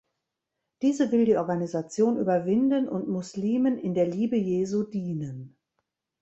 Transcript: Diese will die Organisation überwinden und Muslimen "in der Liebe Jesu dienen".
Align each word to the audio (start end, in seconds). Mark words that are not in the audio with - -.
Diese 0.81 1.11
will 1.11 1.25
die 1.25 1.37
Organisation 1.37 2.17
überwinden 2.17 2.89
und 2.89 3.07
Muslimen 3.07 3.77
"in 3.77 3.93
der 3.93 4.07
Liebe 4.07 4.35
Jesu 4.35 4.81
dienen". 4.81 5.55